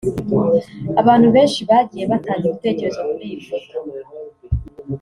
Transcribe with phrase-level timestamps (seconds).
[1.01, 3.75] Abantu benshi bagiye batanga ibitekerezo kuri iyi foto